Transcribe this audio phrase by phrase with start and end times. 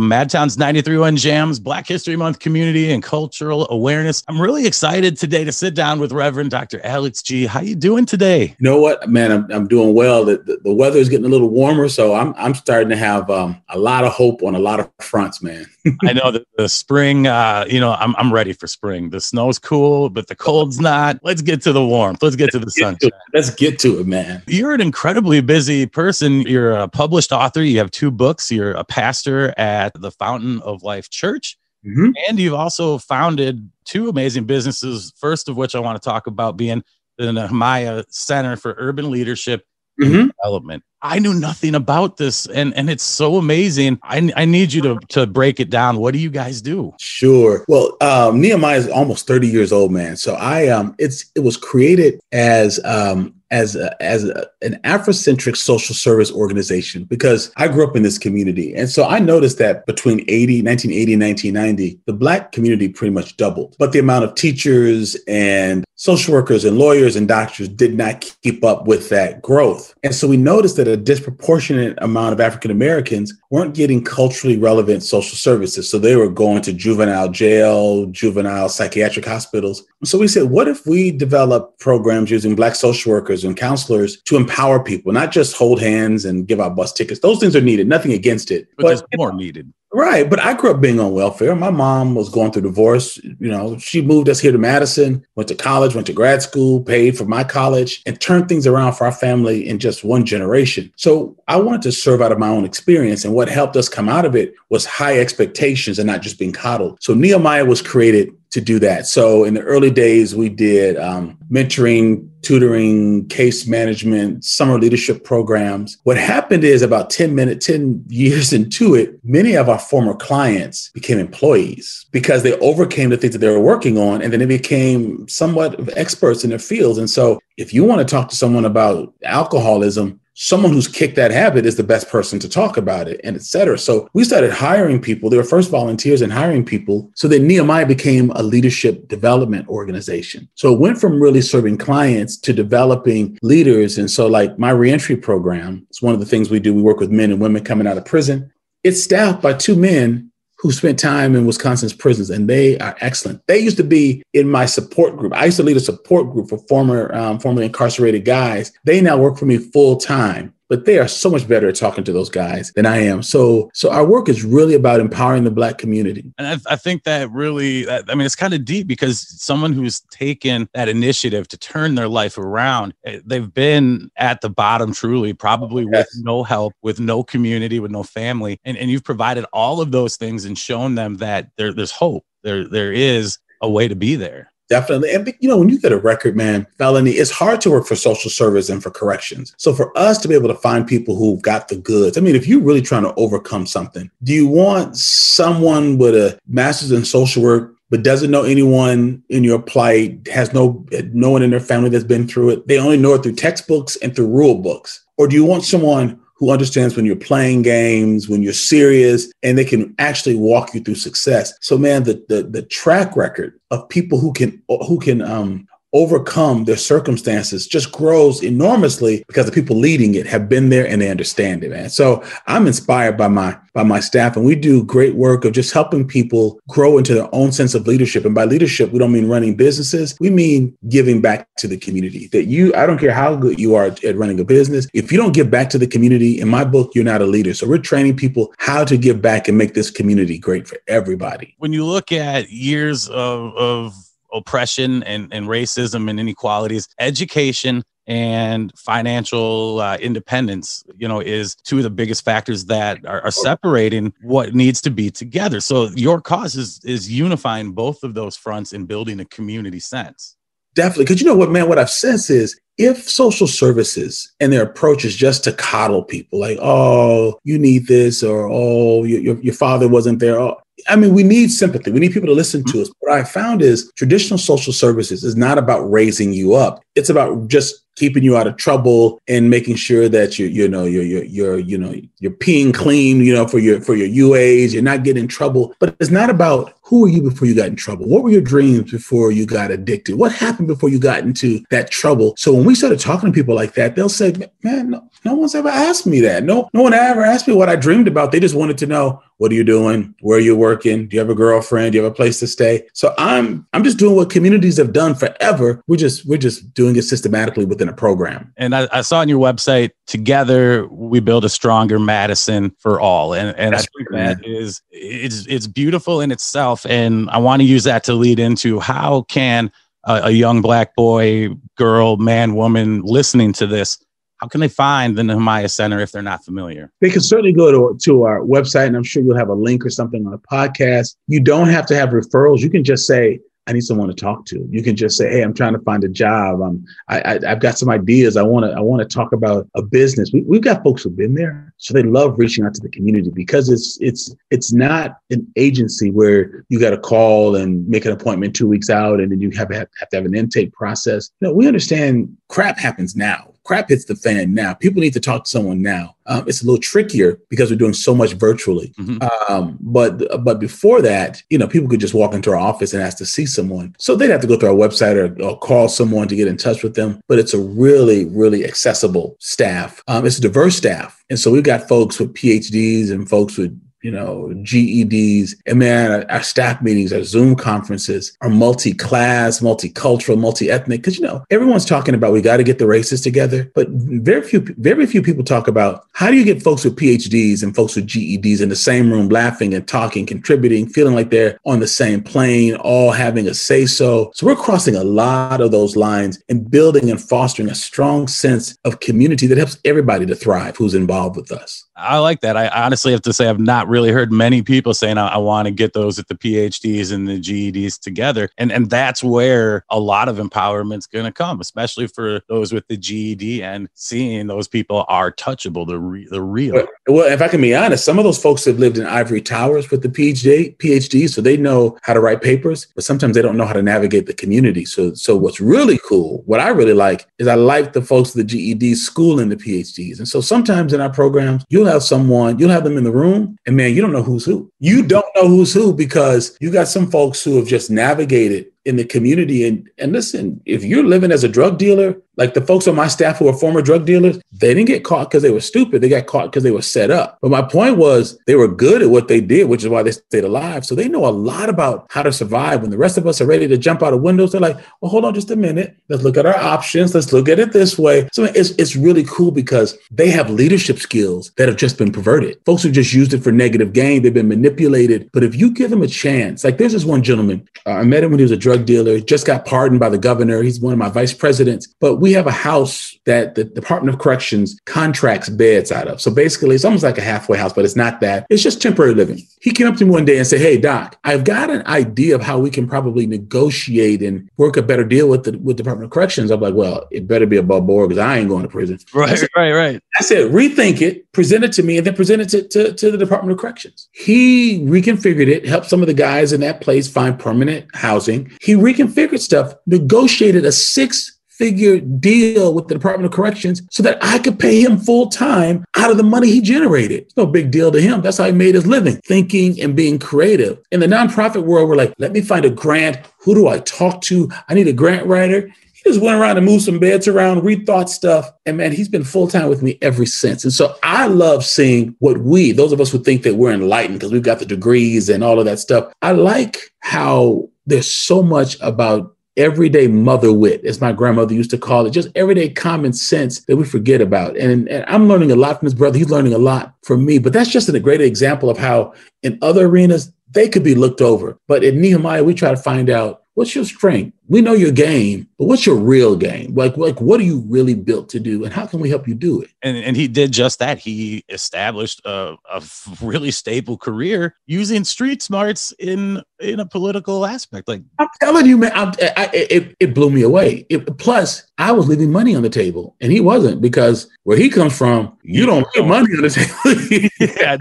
[0.00, 4.22] from Madtown's 93.1 Jams, Black History Month community and cultural awareness.
[4.28, 6.80] I'm really excited today to sit down with Reverend Dr.
[6.84, 7.44] Alex Gee.
[7.44, 8.56] How you doing today?
[8.58, 9.30] You know what, man?
[9.30, 10.24] I'm, I'm doing well.
[10.24, 13.28] The, the, the weather is getting a little warmer, so I'm I'm starting to have
[13.28, 15.66] um, a lot of hope on a lot of fronts, man.
[16.04, 19.10] I know that the spring, uh, you know, I'm I'm ready for spring.
[19.10, 21.18] The snow's cool, but the cold's not.
[21.22, 22.22] Let's get to the warmth.
[22.22, 23.10] Let's get to the sunshine.
[23.34, 24.42] Let's get to it, man.
[24.46, 26.40] You're an incredibly busy person.
[26.42, 27.62] You're a published author.
[27.62, 28.50] You have two books.
[28.50, 31.56] You're a pastor at the Fountain of Life Church.
[31.86, 32.10] Mm-hmm.
[32.28, 35.12] And you've also founded two amazing businesses.
[35.16, 36.82] First of which I want to talk about being
[37.16, 39.64] the Nehemiah Center for Urban Leadership
[40.00, 40.28] mm-hmm.
[40.42, 40.82] Development.
[41.02, 43.98] I knew nothing about this, and and it's so amazing.
[44.02, 45.96] I, I need you to to break it down.
[45.96, 46.92] What do you guys do?
[47.00, 47.64] Sure.
[47.68, 50.16] Well, um, Nehemiah is almost thirty years old, man.
[50.16, 55.56] So I um, it's it was created as um as a, as a, an Afrocentric
[55.56, 58.74] social service organization because I grew up in this community.
[58.74, 63.36] And so I noticed that between 80, 1980 and 1990, the Black community pretty much
[63.36, 63.76] doubled.
[63.78, 68.64] But the amount of teachers and social workers and lawyers and doctors did not keep
[68.64, 69.94] up with that growth.
[70.02, 75.02] And so we noticed that a disproportionate amount of African Americans weren't getting culturally relevant
[75.02, 75.90] social services.
[75.90, 79.84] So they were going to juvenile jail, juvenile psychiatric hospitals.
[80.04, 83.39] So we said, what if we develop programs using Black social workers?
[83.44, 87.20] And counselors to empower people, not just hold hands and give out bus tickets.
[87.20, 88.68] Those things are needed, nothing against it.
[88.76, 89.72] But, but there's more needed.
[89.92, 90.30] Right.
[90.30, 91.56] But I grew up being on welfare.
[91.56, 93.16] My mom was going through divorce.
[93.18, 96.80] You know, she moved us here to Madison, went to college, went to grad school,
[96.80, 100.92] paid for my college, and turned things around for our family in just one generation.
[100.96, 103.24] So I wanted to serve out of my own experience.
[103.24, 106.52] And what helped us come out of it was high expectations and not just being
[106.52, 107.02] coddled.
[107.02, 109.06] So Nehemiah was created to do that.
[109.06, 115.98] So in the early days, we did um, mentoring, tutoring, case management, summer leadership programs.
[116.02, 120.90] What happened is about 10 minutes, 10 years into it, many of our former clients
[120.90, 124.46] became employees because they overcame the things that they were working on and then they
[124.46, 126.98] became somewhat of experts in their fields.
[126.98, 131.30] And so if you want to talk to someone about alcoholism, someone who's kicked that
[131.30, 133.78] habit is the best person to talk about it and et cetera.
[133.78, 135.28] So we started hiring people.
[135.28, 137.10] They were first volunteers and hiring people.
[137.14, 140.48] So then Nehemiah became a leadership development organization.
[140.54, 143.98] So it went from really serving clients to developing leaders.
[143.98, 146.72] And so like my reentry program, it's one of the things we do.
[146.72, 148.50] We work with men and women coming out of prison.
[148.82, 150.29] It's staffed by two men
[150.60, 153.40] who spent time in Wisconsin's prisons, and they are excellent.
[153.46, 155.32] They used to be in my support group.
[155.34, 158.70] I used to lead a support group for former, um, formerly incarcerated guys.
[158.84, 162.04] They now work for me full time but they are so much better at talking
[162.04, 163.24] to those guys than I am.
[163.24, 166.32] So, so our work is really about empowering the Black community.
[166.38, 170.00] And I, I think that really, I mean, it's kind of deep because someone who's
[170.12, 175.32] taken that initiative to turn their life around, eh, they've been at the bottom truly,
[175.32, 176.06] probably yes.
[176.14, 179.90] with no help, with no community, with no family, and and you've provided all of
[179.90, 182.24] those things and shown them that there, there's hope.
[182.44, 184.52] There, there is a way to be there.
[184.70, 185.12] Definitely.
[185.12, 187.96] And, you know, when you get a record, man, felony, it's hard to work for
[187.96, 189.52] social service and for corrections.
[189.58, 192.36] So for us to be able to find people who've got the goods, I mean,
[192.36, 197.04] if you're really trying to overcome something, do you want someone with a master's in
[197.04, 201.58] social work but doesn't know anyone in your plight, has no no one in their
[201.58, 202.68] family that's been through it.
[202.68, 205.04] They only know it through textbooks and through rule books.
[205.18, 209.56] Or do you want someone who understands when you're playing games, when you're serious, and
[209.56, 211.52] they can actually walk you through success.
[211.60, 216.64] So, man, the the, the track record of people who can who can um, overcome
[216.64, 221.10] their circumstances just grows enormously because the people leading it have been there and they
[221.10, 221.90] understand it, man.
[221.90, 225.72] So I'm inspired by my by my staff and we do great work of just
[225.72, 228.24] helping people grow into their own sense of leadership.
[228.24, 230.16] And by leadership, we don't mean running businesses.
[230.18, 232.26] We mean giving back to the community.
[232.28, 234.88] That you, I don't care how good you are at running a business.
[234.92, 237.54] If you don't give back to the community, in my book, you're not a leader.
[237.54, 241.54] So we're training people how to give back and make this community great for everybody.
[241.58, 243.94] When you look at years of, of
[244.32, 251.76] oppression and, and racism and inequalities, education and financial uh, independence, you know, is two
[251.76, 255.60] of the biggest factors that are, are, separating what needs to be together.
[255.60, 260.36] So your cause is is unifying both of those fronts and building a community sense.
[260.74, 261.68] Definitely, because you know what, man.
[261.68, 266.40] What I've sensed is if social services and their approach is just to coddle people,
[266.40, 270.40] like, oh, you need this, or oh, your, your father wasn't there.
[270.40, 271.90] Oh, I mean, we need sympathy.
[271.90, 272.82] We need people to listen to mm-hmm.
[272.82, 272.92] us.
[273.00, 276.82] What I found is traditional social services is not about raising you up.
[276.94, 280.84] It's about just keeping you out of trouble and making sure that you you know
[280.84, 284.72] you're you're, you're you know you're peeing clean, you know, for your for your UAs,
[284.72, 285.74] you're not getting in trouble.
[285.78, 288.08] But it's not about who were you before you got in trouble?
[288.08, 290.16] What were your dreams before you got addicted?
[290.16, 292.34] What happened before you got into that trouble?
[292.36, 294.32] So when we started talking to people like that, they'll say,
[294.64, 296.44] "Man, no, no one's ever asked me that.
[296.44, 298.32] No, no one ever asked me what I dreamed about.
[298.32, 300.14] They just wanted to know what are you doing?
[300.20, 301.08] Where are you working?
[301.08, 301.92] Do you have a girlfriend?
[301.92, 302.86] Do you have a place to stay?
[302.92, 305.82] So I'm I'm just doing what communities have done forever.
[305.86, 308.52] We're just we're just doing it systematically within a program.
[308.56, 313.34] And I, I saw on your website, together we build a stronger Madison for all.
[313.34, 316.86] And and That's I think that is it's it's beautiful in itself.
[316.86, 319.70] And I want to use that to lead into how can
[320.04, 323.98] a, a young black boy, girl, man, woman listening to this
[324.40, 326.90] how can they find the Nehemiah Center if they're not familiar?
[327.02, 329.84] They can certainly go to, to our website, and I'm sure you'll have a link
[329.84, 331.14] or something on the podcast.
[331.26, 332.60] You don't have to have referrals.
[332.60, 333.40] You can just say,
[333.70, 334.66] I need someone to talk to.
[334.68, 336.60] You can just say, "Hey, I'm trying to find a job.
[336.60, 338.36] I'm, I, I, have got some ideas.
[338.36, 341.16] I want to, I want to talk about a business." We, we've got folks who've
[341.16, 345.18] been there, so they love reaching out to the community because it's, it's, it's not
[345.30, 349.30] an agency where you got to call and make an appointment two weeks out, and
[349.30, 351.30] then you have, have, have to have an intake process.
[351.40, 354.74] No, we understand crap happens now crap hits the fan now.
[354.74, 356.16] People need to talk to someone now.
[356.26, 358.92] Um, it's a little trickier because we're doing so much virtually.
[358.98, 359.18] Mm-hmm.
[359.48, 363.00] Um, but but before that, you know, people could just walk into our office and
[363.00, 363.94] ask to see someone.
[364.00, 366.56] So they'd have to go through our website or, or call someone to get in
[366.56, 367.20] touch with them.
[367.28, 370.02] But it's a really really accessible staff.
[370.08, 373.80] Um, it's a diverse staff, and so we've got folks with PhDs and folks with
[374.02, 375.54] you know, GEDs.
[375.66, 381.00] And man, our, staff meetings, our Zoom conferences are multi-class, multicultural, multi-ethnic.
[381.00, 384.42] Because you know, everyone's talking about we got to get the races together, but very
[384.42, 387.96] few, very few people talk about how do you get folks with PhDs and folks
[387.96, 391.86] with GEDs in the same room, laughing and talking, contributing, feeling like they're on the
[391.86, 394.30] same plane, all having a say so.
[394.34, 398.76] So we're crossing a lot of those lines and building and fostering a strong sense
[398.84, 401.84] of community that helps everybody to thrive who's involved with us.
[402.00, 402.56] I like that.
[402.56, 405.66] I honestly have to say I've not really heard many people saying I, I want
[405.66, 409.98] to get those at the PhDs and the GEDs together, and and that's where a
[409.98, 414.68] lot of empowerment's going to come, especially for those with the GED and seeing those
[414.68, 416.86] people are touchable, the re- the real.
[417.08, 419.90] Well, if I can be honest, some of those folks have lived in ivory towers
[419.90, 423.56] with the PhD PhD, so they know how to write papers, but sometimes they don't
[423.56, 424.84] know how to navigate the community.
[424.84, 428.48] So so what's really cool, what I really like, is I like the folks with
[428.48, 432.70] the GEDs schooling the PhDs, and so sometimes in our programs you'll have someone, you'll
[432.70, 434.70] have them in the room, and man, you don't know who's who.
[434.78, 438.96] You don't know who's who because you got some folks who have just navigated in
[438.96, 439.66] the community.
[439.66, 443.06] And and listen, if you're living as a drug dealer, like the folks on my
[443.06, 446.00] staff who are former drug dealers, they didn't get caught because they were stupid.
[446.00, 447.38] They got caught because they were set up.
[447.42, 450.12] But my point was they were good at what they did, which is why they
[450.12, 450.86] stayed alive.
[450.86, 452.80] So they know a lot about how to survive.
[452.80, 455.10] When the rest of us are ready to jump out of windows, they're like, well,
[455.10, 455.94] hold on just a minute.
[456.08, 457.14] Let's look at our options.
[457.14, 458.26] Let's look at it this way.
[458.32, 462.58] So it's, it's really cool because they have leadership skills that have just been perverted.
[462.64, 464.22] Folks who just used it for negative gain.
[464.22, 465.28] They've been manipulated.
[465.32, 468.24] But if you give them a chance, like there's this one gentleman, uh, I met
[468.24, 470.62] him when he was a drug dealer, just got pardoned by the governor.
[470.62, 471.92] He's one of my vice presidents.
[471.98, 476.20] But we have a house that the Department of Corrections contracts beds out of.
[476.20, 478.46] So basically, it's almost like a halfway house, but it's not that.
[478.48, 479.42] It's just temporary living.
[479.60, 482.36] He came up to me one day and said, Hey, Doc, I've got an idea
[482.36, 486.04] of how we can probably negotiate and work a better deal with the with Department
[486.04, 486.50] of Corrections.
[486.50, 488.98] I'm like, Well, it better be above board because I ain't going to prison.
[489.12, 490.02] Right, said, right, right.
[490.18, 493.10] I said, Rethink it, present it to me, and then present it to, to, to
[493.10, 494.08] the Department of Corrections.
[494.12, 498.50] He reconfigured it, helped some of the guys in that place find permanent housing.
[498.60, 504.18] He reconfigured stuff, negotiated a six figure deal with the Department of Corrections so that
[504.22, 507.20] I could pay him full time out of the money he generated.
[507.20, 508.22] It's no big deal to him.
[508.22, 510.78] That's how he made his living, thinking and being creative.
[510.90, 513.18] In the nonprofit world, we're like, let me find a grant.
[513.40, 514.50] Who do I talk to?
[514.68, 515.70] I need a grant writer.
[515.92, 518.50] He just went around and moved some beds around, rethought stuff.
[518.64, 520.64] And man, he's been full time with me ever since.
[520.64, 524.18] And so I love seeing what we, those of us who think that we're enlightened
[524.18, 526.10] because we've got the degrees and all of that stuff.
[526.22, 531.78] I like how there's so much about everyday mother wit, as my grandmother used to
[531.78, 534.56] call it, just everyday common sense that we forget about.
[534.56, 536.16] And, and I'm learning a lot from his brother.
[536.16, 537.38] He's learning a lot from me.
[537.38, 541.20] But that's just a great example of how in other arenas, they could be looked
[541.20, 541.58] over.
[541.68, 544.36] But in Nehemiah, we try to find out what's your strength?
[544.50, 546.74] We know your game, but what's your real game?
[546.74, 549.34] Like, like what are you really built to do, and how can we help you
[549.36, 549.70] do it?
[549.82, 550.98] And and he did just that.
[550.98, 552.82] He established a, a
[553.22, 557.86] really stable career using street smarts in in a political aspect.
[557.86, 560.84] Like I'm telling you, man, I, I, it it blew me away.
[560.88, 564.68] It, plus, I was leaving money on the table, and he wasn't because where he
[564.68, 567.30] comes from, you don't leave money on the table.
[567.60, 567.76] yeah,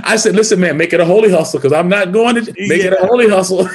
[0.04, 2.82] I said, listen, man, make it a holy hustle because I'm not going to make
[2.82, 2.92] yeah.
[2.92, 3.68] it a holy hustle.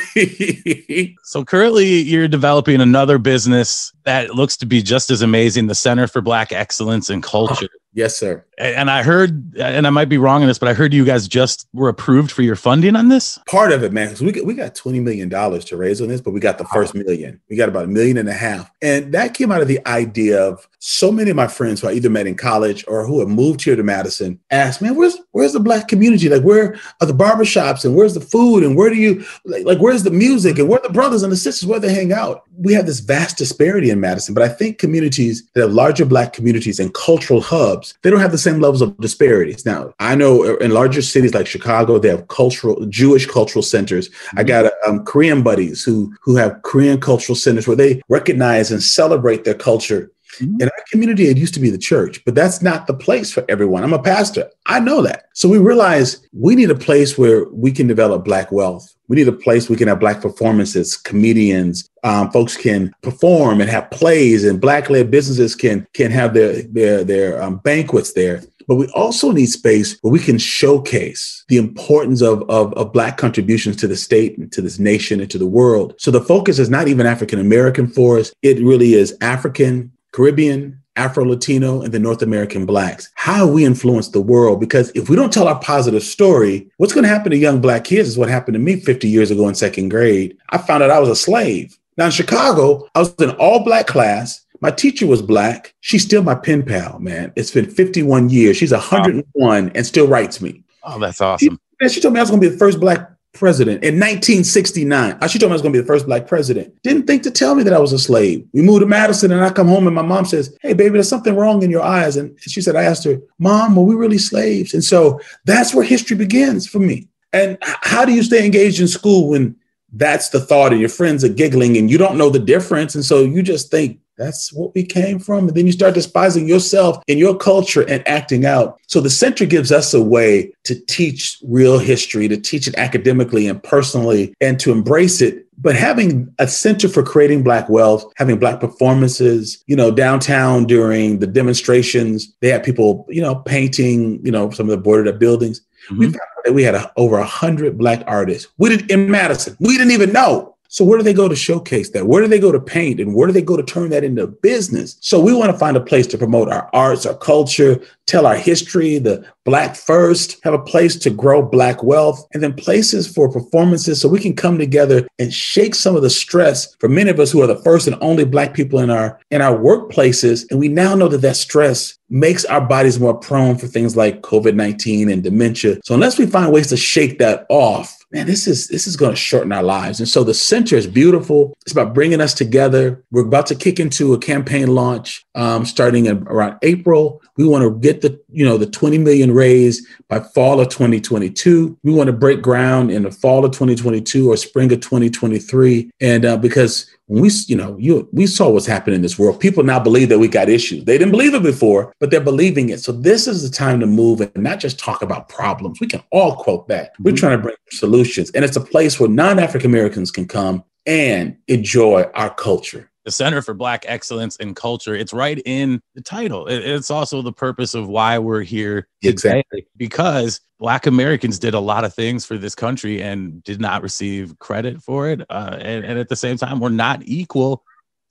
[1.24, 6.07] so currently you're developing another business that looks to be just as amazing the Center
[6.07, 7.69] for Black Excellence and Culture.
[7.93, 8.45] Yes, sir.
[8.57, 11.27] And I heard, and I might be wrong in this, but I heard you guys
[11.27, 13.38] just were approved for your funding on this.
[13.47, 16.07] Part of it, man, because we got, we got twenty million dollars to raise on
[16.07, 17.41] this, but we got the first million.
[17.50, 20.41] We got about a million and a half, and that came out of the idea
[20.41, 23.27] of so many of my friends who I either met in college or who have
[23.27, 26.29] moved here to Madison asked, "Man, where's where's the black community?
[26.29, 29.79] Like, where are the barbershops and where's the food and where do you like, like
[29.79, 32.74] where's the music and where the brothers and the sisters where they hang out?" We
[32.74, 36.79] have this vast disparity in Madison, but I think communities that have larger black communities
[36.79, 39.65] and cultural hubs they don't have the same levels of disparities.
[39.65, 44.09] Now, I know in larger cities like Chicago, they have cultural Jewish cultural centers.
[44.09, 44.39] Mm-hmm.
[44.39, 48.81] I got um, Korean buddies who who have Korean cultural centers where they recognize and
[48.81, 50.11] celebrate their culture.
[50.39, 50.62] Mm-hmm.
[50.62, 53.46] In our community, it used to be the church, but that's not the place for
[53.50, 53.84] everyone.
[53.84, 54.50] I'm a pastor.
[54.65, 55.25] I know that.
[55.34, 58.96] So we realize we need a place where we can develop Black wealth.
[59.08, 63.70] We need a place we can have Black performances, comedians, um, folks can perform and
[63.70, 68.44] have plays, and Black-led businesses can can have their their their um, banquets there.
[68.68, 73.18] But we also need space where we can showcase the importance of, of, of, Black
[73.18, 75.94] contributions to the state and to this nation and to the world.
[76.00, 80.81] So the focus is not even African American for us, it really is African, Caribbean,
[80.95, 83.12] Afro Latino, and the North American Blacks.
[83.15, 84.62] How we influence the world.
[84.62, 87.84] Because if we don't tell our positive story, what's going to happen to young Black
[87.84, 90.38] kids is what happened to me 50 years ago in second grade.
[90.51, 91.77] I found out I was a slave.
[91.98, 94.45] Now in Chicago, I was in all Black class.
[94.62, 95.74] My teacher was Black.
[95.81, 97.34] She's still my pen pal, man.
[97.36, 98.55] It's been 51 years.
[98.55, 99.72] She's 101 wow.
[99.75, 100.63] and still writes me.
[100.84, 101.60] Oh, that's awesome.
[101.81, 105.20] She, she told me I was going to be the first Black president in 1969.
[105.27, 106.74] She told me I was going to be the first black president.
[106.82, 108.48] Didn't think to tell me that I was a slave.
[108.54, 111.10] We moved to Madison and I come home and my mom says, Hey, baby, there's
[111.10, 112.18] something wrong in your eyes.
[112.18, 114.74] And she said, I asked her, Mom, were we really slaves?
[114.74, 117.08] And so that's where history begins for me.
[117.34, 119.56] And how do you stay engaged in school when
[119.95, 122.95] that's the thought and your friends are giggling and you don't know the difference?
[122.95, 125.47] And so you just think, that's what we came from.
[125.47, 128.79] And then you start despising yourself and your culture and acting out.
[128.87, 133.47] So the center gives us a way to teach real history, to teach it academically
[133.47, 135.45] and personally, and to embrace it.
[135.57, 141.19] But having a center for creating Black wealth, having Black performances, you know, downtown during
[141.19, 145.19] the demonstrations, they had people, you know, painting, you know, some of the boarded up
[145.19, 145.61] buildings.
[145.86, 145.98] Mm-hmm.
[145.98, 148.51] We found that we had a, over a hundred Black artists.
[148.58, 149.56] We did in Madison.
[149.60, 150.54] We didn't even know.
[150.75, 152.05] So where do they go to showcase that?
[152.05, 153.00] Where do they go to paint?
[153.00, 154.98] And where do they go to turn that into business?
[155.00, 158.36] So we want to find a place to promote our arts, our culture, tell our
[158.36, 163.32] history, the Black first, have a place to grow Black wealth, and then places for
[163.32, 167.22] performances so we can come together and shake some of the stress for many of
[167.22, 170.46] us who are the first and only Black people in our in our workplaces.
[170.51, 174.22] And we now know that that stress makes our bodies more prone for things like
[174.22, 175.77] COVID 19 and dementia.
[175.86, 179.12] So unless we find ways to shake that off, man, this is this is going
[179.12, 180.00] to shorten our lives.
[180.00, 181.53] And so the center is beautiful.
[181.63, 183.03] It's about bringing us together.
[183.12, 187.22] We're about to kick into a campaign launch um, starting in, around April.
[187.36, 191.77] We want to get the you know the 20 million raised by fall of 2022.
[191.84, 196.24] We want to break ground in the fall of 2022 or spring of 2023, and
[196.24, 199.39] uh, because when we, you know, you we saw what's happening in this world.
[199.39, 200.85] People now believe that we got issues.
[200.85, 202.79] They didn't believe it before, but they're believing it.
[202.79, 205.79] So this is the time to move and not just talk about problems.
[205.79, 206.93] We can all quote that.
[207.00, 207.17] We're mm-hmm.
[207.17, 212.03] trying to bring solutions, and it's a place where non-African Americans can come and enjoy
[212.13, 214.95] our culture the Center for Black Excellence and Culture.
[214.95, 216.47] It's right in the title.
[216.47, 218.88] It's also the purpose of why we're here.
[219.03, 219.67] Exactly.
[219.77, 224.39] Because Black Americans did a lot of things for this country and did not receive
[224.39, 225.22] credit for it.
[225.29, 227.63] Uh, and, and, at the same time, we're not equal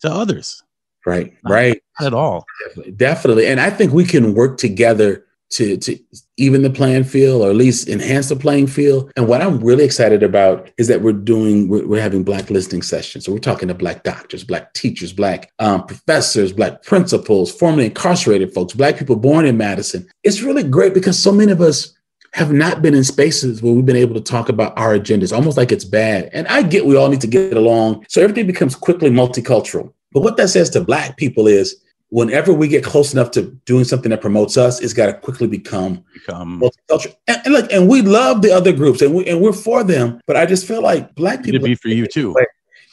[0.03, 0.63] to others.
[1.05, 1.35] Right.
[1.43, 1.83] Not, right.
[2.01, 2.47] At all.
[2.69, 3.47] Definitely, definitely.
[3.49, 5.99] And I think we can work together to to
[6.37, 9.11] even the playing field or at least enhance the playing field.
[9.17, 12.83] And what I'm really excited about is that we're doing we're, we're having black listening
[12.83, 13.25] sessions.
[13.25, 18.55] So we're talking to black doctors, black teachers, black um, professors, black principals, formerly incarcerated
[18.55, 20.09] folks, black people born in Madison.
[20.23, 21.93] It's really great because so many of us
[22.35, 25.57] have not been in spaces where we've been able to talk about our agendas, almost
[25.57, 26.29] like it's bad.
[26.33, 28.05] And I get we all need to get along.
[28.09, 29.93] So everything becomes quickly multicultural.
[30.13, 31.77] But what that says to black people is
[32.09, 35.47] whenever we get close enough to doing something that promotes us, it's got to quickly
[35.47, 37.15] become, become multicultural.
[37.29, 40.21] And, and look, and we love the other groups, and we and we're for them.
[40.27, 42.35] But I just feel like black people to be for you too.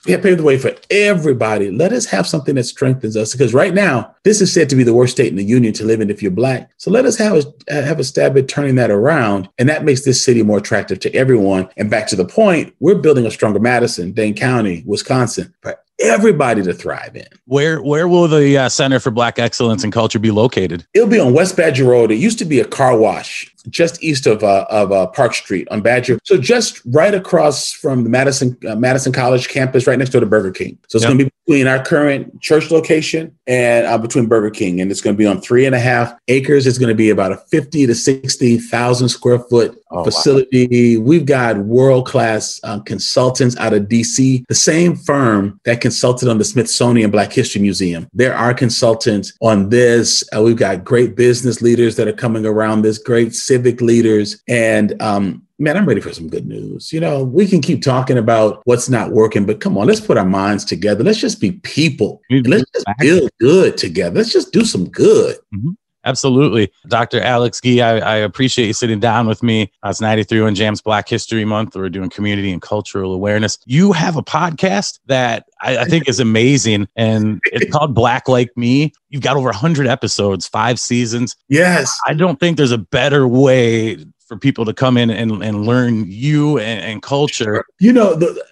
[0.05, 1.69] We have paved the way for everybody.
[1.69, 4.83] Let us have something that strengthens us, because right now this is said to be
[4.83, 6.71] the worst state in the union to live in if you're black.
[6.77, 10.03] So let us have a have a stab at turning that around, and that makes
[10.03, 11.69] this city more attractive to everyone.
[11.77, 16.63] And back to the point, we're building a stronger Madison, Dane County, Wisconsin, but everybody
[16.63, 17.27] to thrive in.
[17.45, 20.85] Where where will the uh, Center for Black Excellence and Culture be located?
[20.95, 22.09] It'll be on West Badger Road.
[22.09, 25.67] It used to be a car wash just east of uh, of uh, Park Street
[25.69, 26.19] on Badger.
[26.23, 30.27] So just right across from the Madison uh, Madison College campus, right next door to
[30.27, 30.77] Burger King.
[30.87, 31.09] So it's yep.
[31.09, 35.01] going to be between our current church location and uh, between Burger King, and it's
[35.01, 36.67] going to be on three and a half acres.
[36.67, 40.97] It's going to be about a fifty to sixty thousand square foot oh, facility.
[40.97, 41.03] Wow.
[41.03, 46.37] We've got world class uh, consultants out of DC, the same firm that consulted on
[46.37, 48.07] the Smithsonian Black History Museum.
[48.13, 50.23] There are consultants on this.
[50.35, 54.99] Uh, we've got great business leaders that are coming around this, great civic leaders, and
[55.01, 56.91] um, man, I'm ready for some good news.
[56.91, 60.17] You know, we can keep talking about what's not working, but come on, let's put
[60.17, 61.03] our minds together.
[61.03, 62.21] Let's just be people.
[62.31, 64.15] Let's just feel good together.
[64.15, 65.37] Let's just do some good.
[65.53, 65.71] Mm-hmm.
[66.03, 66.71] Absolutely.
[66.87, 67.21] Dr.
[67.21, 69.71] Alex Gee, I, I, appreciate you sitting down with me.
[69.83, 71.75] Uh, it's 93 Jams Black History Month.
[71.75, 73.59] We're doing community and cultural awareness.
[73.65, 78.55] You have a podcast that I, I think is amazing, and it's called Black Like
[78.57, 78.93] Me.
[79.09, 81.35] You've got over 100 episodes, five seasons.
[81.49, 81.97] Yes.
[82.07, 86.05] I don't think there's a better way for people to come in and, and learn
[86.07, 87.65] you and, and culture.
[87.79, 88.43] You know, the,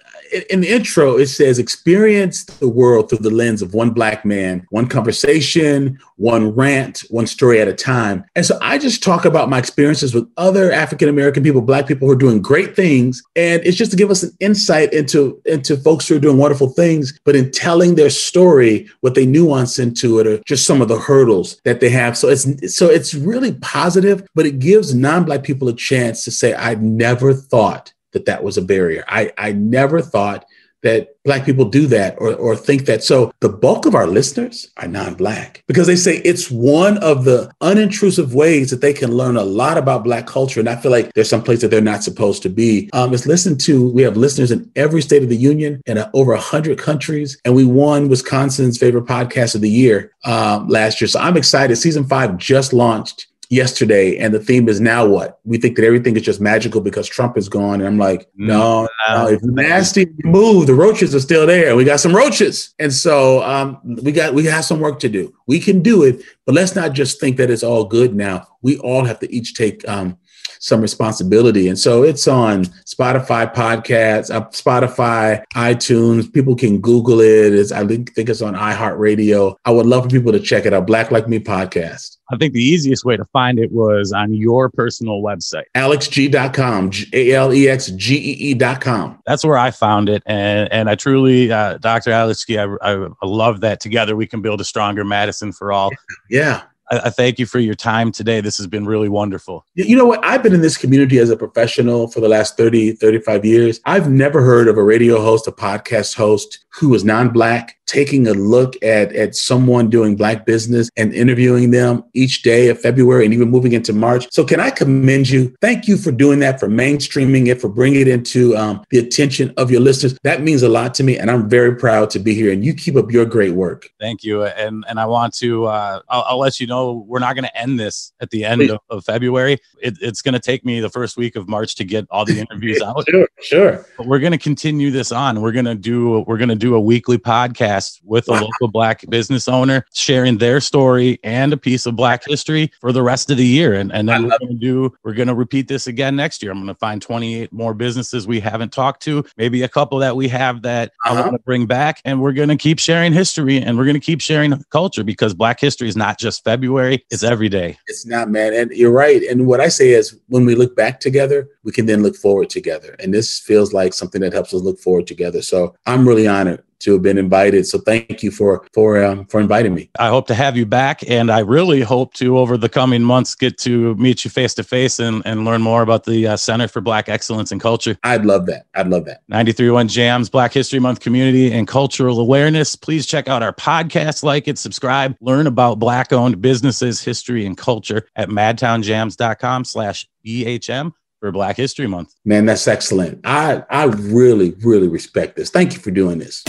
[0.50, 4.66] in the intro, it says experience the world through the lens of one black man,
[4.70, 8.24] one conversation, one rant, one story at a time.
[8.34, 12.06] And so I just talk about my experiences with other African American people, black people
[12.06, 13.22] who are doing great things.
[13.36, 16.68] And it's just to give us an insight into, into folks who are doing wonderful
[16.68, 20.88] things, but in telling their story, what they nuance into it, or just some of
[20.88, 22.16] the hurdles that they have.
[22.16, 26.54] So it's so it's really positive, but it gives non-black people a chance to say,
[26.54, 29.04] "I've never thought that that was a barrier.
[29.08, 30.44] I, I never thought
[30.82, 33.04] that black people do that or, or think that.
[33.04, 37.52] So the bulk of our listeners are non-black because they say it's one of the
[37.60, 40.58] unintrusive ways that they can learn a lot about black culture.
[40.58, 42.88] And I feel like there's some place that they're not supposed to be.
[42.92, 46.32] Um, it's listened to, we have listeners in every state of the union and over
[46.32, 47.38] 100 countries.
[47.44, 51.08] And we won Wisconsin's favorite podcast of the year um, last year.
[51.08, 51.76] So I'm excited.
[51.76, 55.40] Season five just launched yesterday, and the theme is now what?
[55.44, 57.80] We think that everything is just magical because Trump is gone.
[57.80, 61.76] And I'm like, mm, no, no if nasty move, the roaches are still there.
[61.76, 62.72] We got some roaches.
[62.78, 65.34] And so um, we got we have some work to do.
[65.46, 68.46] We can do it, but let's not just think that it's all good now.
[68.62, 70.16] We all have to each take um,
[70.60, 71.68] some responsibility.
[71.68, 76.32] And so it's on Spotify podcasts, uh, Spotify, iTunes.
[76.32, 77.54] People can Google it.
[77.54, 79.56] It's, I think, it's on iHeartRadio.
[79.64, 80.86] I would love for people to check it out.
[80.86, 82.18] Black Like Me podcast.
[82.32, 85.64] I think the easiest way to find it was on your personal website.
[85.74, 89.18] AlexGee.com, A L E X G E E.com.
[89.26, 90.22] That's where I found it.
[90.26, 92.12] And, and I truly, uh, Dr.
[92.12, 95.72] Alex Gee, I, I, I love that together we can build a stronger Madison for
[95.72, 95.90] all.
[96.28, 96.62] Yeah.
[96.90, 98.40] I, thank you for your time today.
[98.40, 99.64] This has been really wonderful.
[99.74, 100.24] You know what?
[100.24, 103.80] I've been in this community as a professional for the last 30, 35 years.
[103.84, 108.28] I've never heard of a radio host, a podcast host who is non black taking
[108.28, 113.24] a look at, at someone doing black business and interviewing them each day of February
[113.24, 114.28] and even moving into March.
[114.30, 115.54] So can I commend you?
[115.60, 119.52] Thank you for doing that, for mainstreaming it, for bringing it into um, the attention
[119.56, 120.16] of your listeners.
[120.22, 122.52] That means a lot to me, and I'm very proud to be here.
[122.52, 123.90] And you keep up your great work.
[123.98, 124.44] Thank you.
[124.44, 127.56] And and I want to uh, I'll, I'll, let you know we're not going to
[127.56, 129.58] end this at the end of, of, February.
[129.82, 132.38] It, it's going to take me the first week of March to get all the
[132.44, 133.04] interviews out.
[133.08, 133.86] sure, sure.
[133.96, 135.40] But we're going to continue this on.
[135.40, 138.68] We're going to do we're going to do a weekly podcast podcast with a local
[138.68, 143.30] black business owner sharing their story and a piece of black history for the rest
[143.30, 143.74] of the year.
[143.74, 146.52] And, and then we're going to do, we're going to repeat this again next year.
[146.52, 150.16] I'm going to find 28 more businesses we haven't talked to, maybe a couple that
[150.16, 151.14] we have that uh-huh.
[151.14, 152.00] I want to bring back.
[152.04, 155.34] And we're going to keep sharing history and we're going to keep sharing culture because
[155.34, 157.78] black history is not just February, it's every day.
[157.86, 158.54] It's not, man.
[158.54, 159.22] And you're right.
[159.22, 162.50] And what I say is when we look back together, we can then look forward
[162.50, 162.96] together.
[162.98, 165.42] And this feels like something that helps us look forward together.
[165.42, 167.66] So I'm really honored to have been invited.
[167.66, 169.90] So thank you for for um, for inviting me.
[169.98, 173.34] I hope to have you back, and I really hope to over the coming months
[173.34, 176.68] get to meet you face to face and and learn more about the uh, Center
[176.68, 177.96] for Black Excellence and Culture.
[178.02, 178.66] I'd love that.
[178.74, 179.22] I'd love that.
[179.30, 182.76] 93.1 Jams Black History Month community and cultural awareness.
[182.76, 187.56] Please check out our podcast, like it, subscribe, learn about Black owned businesses, history, and
[187.56, 192.14] culture at madtownjams.com slash BHM for Black History Month.
[192.24, 193.20] Man, that's excellent.
[193.24, 195.50] I I really really respect this.
[195.50, 196.42] Thank you for doing this.